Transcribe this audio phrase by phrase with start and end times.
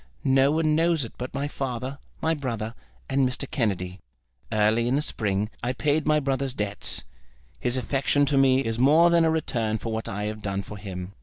[0.23, 2.73] No one knows it but my father, my brother,
[3.07, 3.47] and Mr.
[3.47, 3.99] Kennedy.
[4.51, 7.03] Early in the spring I paid my brother's debts.
[7.59, 10.77] His affection to me is more than a return for what I have done for
[10.77, 11.11] him.